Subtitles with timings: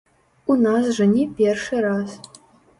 [0.53, 2.19] У нас жа не першы раз.